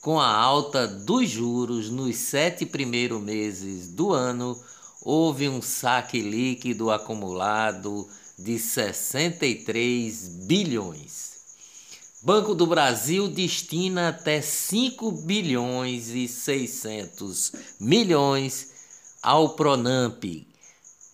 [0.00, 4.56] com a alta dos juros nos sete primeiros meses do ano,
[5.02, 8.06] houve um saque líquido acumulado
[8.38, 11.35] de 63 bilhões.
[12.26, 18.72] Banco do Brasil destina até 5 bilhões e 600 milhões
[19.22, 20.24] ao Pronamp,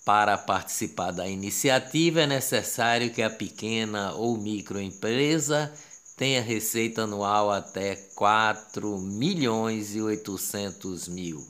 [0.06, 5.70] para participar da iniciativa é necessário que a pequena ou microempresa
[6.16, 11.46] tenha receita anual até 4 milhões e 800 mil.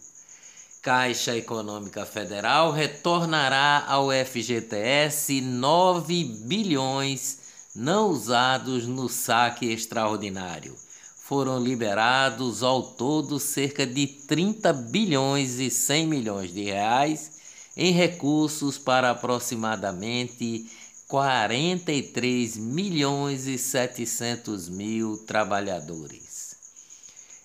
[0.82, 7.41] Caixa Econômica Federal retornará ao FGTS 9 bilhões
[7.74, 10.76] não usados no saque extraordinário.
[11.16, 17.32] Foram liberados ao todo cerca de 30 bilhões e 100 milhões de reais
[17.76, 20.66] em recursos para aproximadamente
[21.08, 26.56] 43 milhões e 700 mil trabalhadores.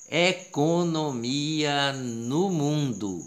[0.10, 3.26] Economia no mundo.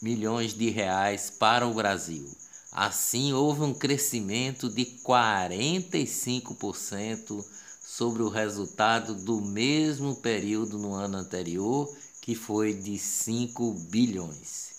[0.01, 2.29] milhões de reais para o Brasil.
[2.69, 7.45] Assim, houve um crescimento de 45%
[7.81, 11.89] sobre o resultado do mesmo período no ano anterior,
[12.19, 14.74] que foi de 5 bilhões.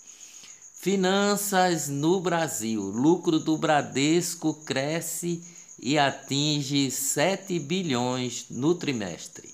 [0.87, 2.81] Finanças no Brasil.
[2.81, 5.43] Lucro do Bradesco cresce
[5.77, 9.53] e atinge 7 bilhões no trimestre.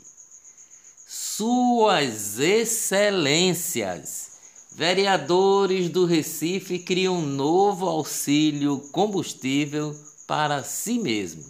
[1.07, 4.33] Suas Excelências.
[4.75, 11.43] Vereadores do Recife criam um novo auxílio combustível para si mesmo.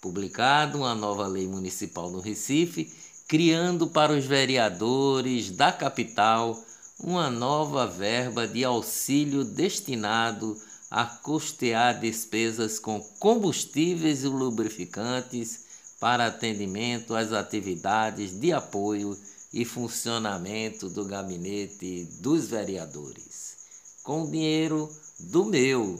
[0.00, 2.92] Publicado uma nova lei municipal no Recife,
[3.28, 6.60] criando para os vereadores da capital
[7.02, 10.56] uma nova verba de auxílio destinado
[10.90, 15.64] a custear despesas com combustíveis e lubrificantes
[15.98, 19.18] para atendimento às atividades de apoio
[19.52, 23.56] e funcionamento do gabinete dos vereadores,
[24.02, 24.88] com dinheiro
[25.18, 25.98] do meu,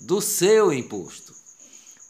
[0.00, 1.34] do seu imposto.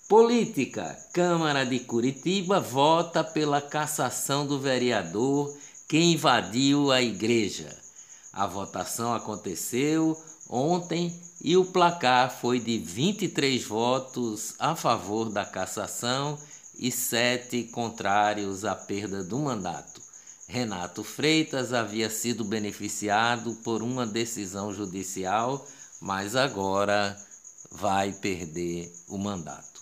[0.09, 5.55] Política: Câmara de Curitiba vota pela cassação do vereador
[5.89, 7.82] que invadiu a igreja.
[8.33, 16.39] A votação aconteceu ontem e o placar foi de 23 votos a favor da cassação
[16.79, 20.01] e 7 contrários à perda do mandato.
[20.49, 25.67] Renato Freitas havia sido beneficiado por uma decisão judicial,
[26.01, 27.17] mas agora
[27.71, 29.81] vai perder o mandato.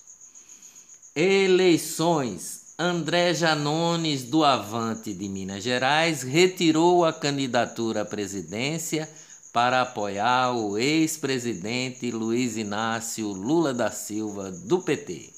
[1.14, 2.59] Eleições.
[2.82, 9.06] André Janones, do Avante de Minas Gerais, retirou a candidatura à presidência
[9.52, 15.28] para apoiar o ex-presidente Luiz Inácio Lula da Silva, do PT.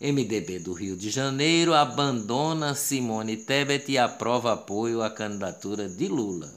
[0.00, 6.50] MDB do Rio de Janeiro abandona Simone Tebet e aprova apoio à candidatura de Lula.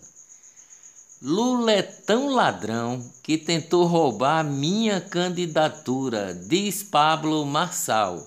[1.21, 8.25] Lula é tão ladrão que tentou roubar minha candidatura, diz Pablo Marçal,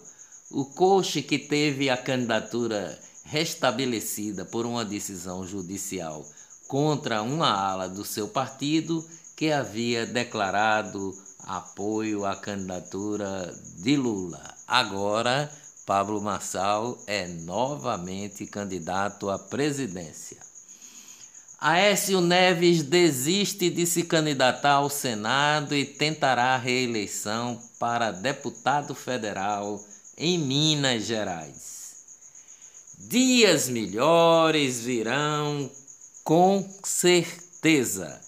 [0.57, 6.27] o coche que teve a candidatura restabelecida por uma decisão judicial
[6.67, 9.07] contra uma ala do seu partido
[9.37, 14.43] que havia declarado apoio à candidatura de Lula.
[14.67, 15.53] Agora,
[15.85, 20.39] Pablo Marçal é novamente candidato à presidência.
[21.61, 29.85] Aécio Neves desiste de se candidatar ao Senado e tentará reeleição para deputado federal
[30.17, 31.77] em Minas Gerais.
[32.99, 35.71] Dias melhores virão
[36.25, 38.21] com certeza.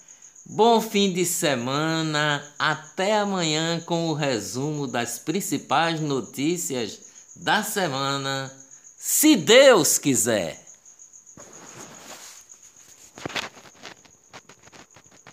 [0.45, 7.01] Bom fim de semana, até amanhã com o resumo das principais notícias
[7.37, 8.53] da semana,
[8.97, 10.68] se Deus quiser.